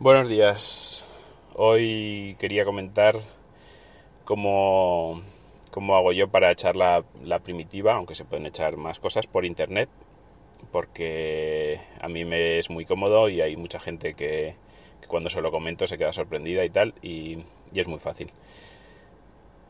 [0.00, 1.04] Buenos días.
[1.54, 3.16] Hoy quería comentar
[4.24, 5.20] cómo,
[5.72, 7.02] cómo hago yo para echar la,
[7.42, 9.88] primitiva, aunque se pueden echar más cosas por internet,
[10.70, 14.54] porque a mí me es muy cómodo y hay mucha gente que,
[15.08, 17.38] cuando se lo comento se queda sorprendida y tal, y,
[17.74, 18.30] es muy fácil.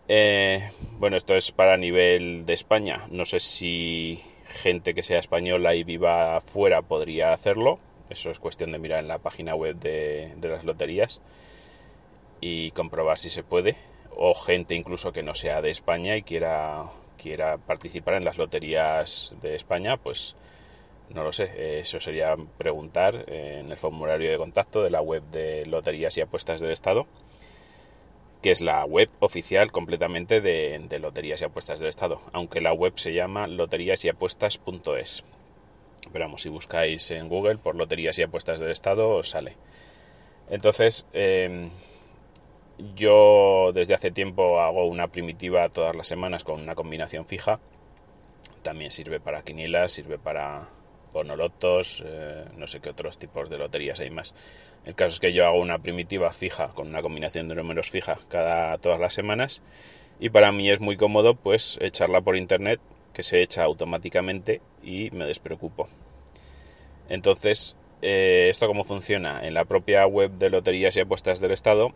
[0.09, 0.61] Eh,
[0.99, 3.07] bueno, esto es para nivel de España.
[3.11, 7.79] No sé si gente que sea española y viva fuera podría hacerlo,
[8.11, 11.21] eso es cuestión de mirar en la página web de, las loterías
[12.41, 13.77] y comprobar si se puede.
[14.17, 19.37] O gente incluso que no sea de España y quiera, quiera participar en las loterías
[19.41, 20.35] de España, pues
[21.11, 21.79] no lo sé.
[21.79, 26.61] Eso sería preguntar en el formulario de contacto de la web de Loterías y Apuestas
[26.61, 27.07] del Estado,
[28.43, 32.73] que es la web oficial completamente de, de Loterías y Apuestas del Estado, aunque la
[32.73, 35.25] web se llama loteríasyapuestas.es.
[36.13, 39.57] Pero si buscáis en Google por loterías y apuestas del Estado, os sale.
[40.51, 41.71] Entonces, em,
[42.95, 47.61] yo desde hace tiempo hago una primitiva todas las semanas con una combinación fija.
[48.63, 50.69] También sirve para quinielas, sirve para
[51.13, 54.35] bonolotos, eh, no sé qué otros tipos de loterías hay más.
[54.85, 58.17] El caso es que yo hago una primitiva fija con una combinación de números fija
[58.29, 59.63] cada todas las semanas
[60.21, 62.81] y para mí es muy cómodo pues echarla por internet
[63.19, 65.89] que se echa automáticamente y me despreocupo.
[67.09, 69.45] Entonces, eh, ¿esto cómo funciona?
[69.45, 71.89] En la propia web de Loterías y Apuestas del Estado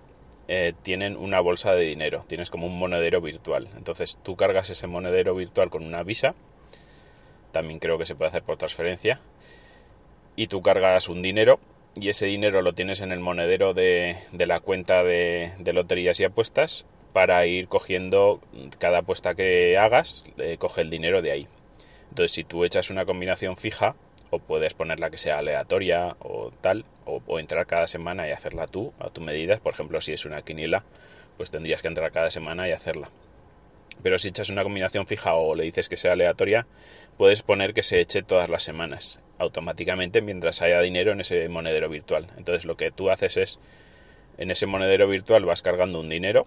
[0.48, 3.68] eh, tienen una bolsa de dinero, tienes como un monedero virtual.
[3.76, 6.34] Entonces tú cargas ese monedero virtual con una visa,
[7.52, 9.20] también creo que se puede hacer por transferencia,
[10.34, 11.60] y tú cargas un dinero
[11.94, 16.24] y ese dinero lo tienes en el monedero de, la cuenta de, de Loterías y
[16.24, 18.40] Apuestas para ir cogiendo
[18.78, 21.48] cada apuesta que hagas, eh, coge el dinero de ahí.
[22.10, 23.94] Entonces, si tú echas una combinación fija,
[24.32, 28.94] o puedes ponerla que sea aleatoria o tal, o, entrar cada semana y hacerla tú,
[28.98, 29.58] a tu medida.
[29.58, 30.84] Por ejemplo, si es una quiniela,
[31.36, 33.10] pues tendrías que entrar cada semana y hacerla.
[34.02, 36.66] Pero si echas una combinación fija o le dices que sea aleatoria,
[37.18, 41.90] puedes poner que se eche todas las semanas, automáticamente mientras haya dinero en ese monedero
[41.90, 42.26] virtual.
[42.38, 43.60] Entonces lo que tú haces es,
[44.38, 46.46] en ese monedero virtual vas cargando un dinero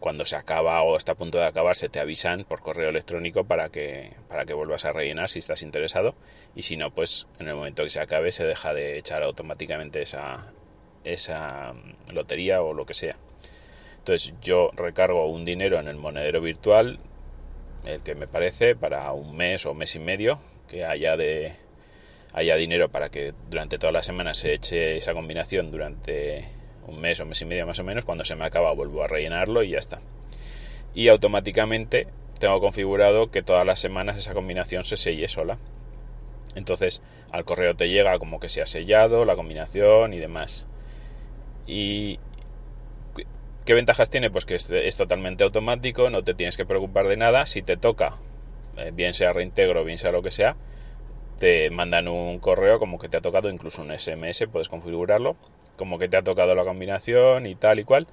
[0.00, 3.68] cuando se acaba o está a punto de acabarse te avisan por correo electrónico para
[3.68, 6.14] que, para que vuelvas a rellenar si estás interesado
[6.56, 10.00] y si no, pues en el momento que se acabe se deja de echar automáticamente
[10.00, 10.52] esa,
[11.04, 13.16] esa mm, lotería o lo que sea.
[13.98, 16.98] Entonces yo recargo un dinero en el monedero virtual,
[17.84, 21.52] el que me parece, para un mes o mes y medio, que haya de
[22.32, 26.44] haya dinero para que durante todas las semanas se eche esa combinación durante
[26.90, 29.06] un mes o mes y medio más o menos, cuando se me acaba vuelvo a
[29.06, 30.00] rellenarlo y ya está.
[30.94, 32.08] Y automáticamente
[32.38, 35.58] tengo configurado que todas las semanas esa combinación se selle sola.
[36.56, 40.66] Entonces al correo te llega como que se ha sellado la combinación y demás.
[41.66, 42.18] ¿Y
[43.64, 44.30] qué ventajas tiene?
[44.30, 47.46] Pues que es, totalmente automático, no te tienes que preocupar de nada.
[47.46, 48.14] Si te toca,
[48.76, 50.56] eh, bien sea reintegro, bien sea lo que sea,
[51.38, 55.36] te mandan un correo como que te ha tocado, incluso un SMS, puedes configurarlo,
[55.80, 58.06] como que te ha tocado la combinación y tal y cual.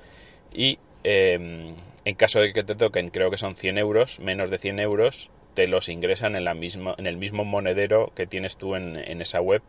[0.54, 4.58] Y em, en caso de que te toquen, creo que son 100 euros, menos de
[4.58, 8.76] 100 euros, te los ingresan en, la misma, en el mismo monedero que tienes tú
[8.76, 9.62] en, en esa web,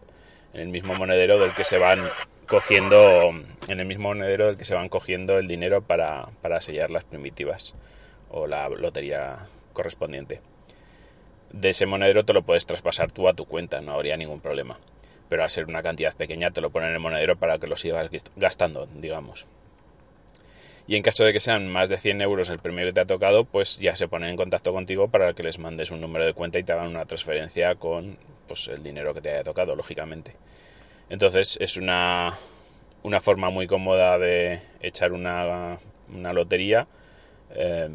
[0.54, 2.12] en el mismo monedero del que se van
[2.46, 3.30] cogiendo,
[3.66, 7.02] en el mismo monedero del que se van cogiendo el dinero para, para sellar las
[7.02, 7.74] primitivas
[8.30, 9.38] o la lotería
[9.72, 10.40] correspondiente
[11.50, 14.78] de ese monedero te lo puedes traspasar tú a tu cuenta, no habría ningún problema.
[15.28, 17.76] Pero al ser una cantidad pequeña te lo ponen en el monedero para que lo
[17.76, 19.46] sigas gastando, digamos.
[20.86, 23.06] Y en caso de que sean más de 100 euros el premio que te ha
[23.06, 26.32] tocado, pues ya se ponen en contacto contigo para que les mandes un número de
[26.32, 28.16] cuenta y te hagan una transferencia con
[28.46, 30.34] pues, el dinero que te haya tocado, lógicamente.
[31.10, 32.32] Entonces es una,
[33.02, 35.76] una forma muy cómoda de echar una,
[36.10, 36.86] una lotería
[37.50, 37.90] eh,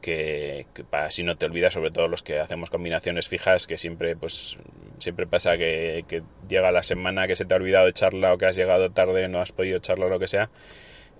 [0.00, 4.16] que, para si no te olvidas, sobre todo los que hacemos combinaciones fijas, que siempre
[4.16, 4.58] pues
[4.98, 6.04] siempre pasa que,
[6.48, 9.40] llega la semana que se te ha olvidado echarla o que has llegado tarde, no
[9.40, 10.50] has podido echarla o lo que sea.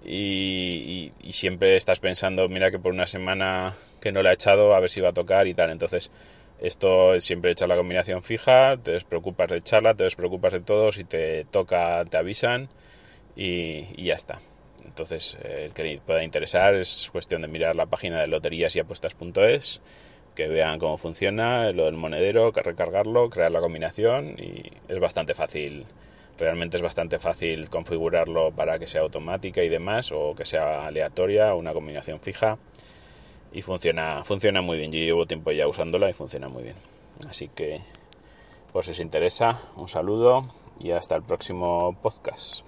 [0.05, 4.81] Y, siempre estás pensando, mira que por una semana que no la he echado, a
[4.81, 5.71] ver si va a tocar y tal.
[5.71, 6.11] Entonces,
[6.61, 11.05] Esto siempre echar la combinación fija, te despreocupas de echarla, te despreocupas de todo, si
[11.05, 12.69] te toca te avisan
[13.37, 14.41] y, ya está.
[14.89, 18.81] Entonces, eh, el que pueda interesar es cuestión de mirar la página de loterías y
[18.81, 19.81] apuestas.es,
[20.35, 25.85] que vean cómo funciona lo del monedero, recargarlo, crear la combinación y es bastante fácil.
[26.39, 31.55] Realmente es bastante fácil configurarlo para que sea automática y demás, o que sea aleatoria,
[31.55, 32.59] una combinación fija
[33.53, 34.93] y funciona, funciona muy bien.
[34.93, 36.77] Yo llevo tiempo ya usándola y funciona muy bien.
[37.29, 37.81] Así que,
[38.73, 40.43] por si os interesa, un saludo
[40.79, 42.68] y hasta el próximo podcast.